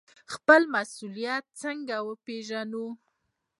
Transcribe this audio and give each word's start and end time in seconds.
خپل 0.33 0.61
مسوولیت 0.75 1.43
څنګه 1.61 1.95
وپیژنو؟ 2.07 2.85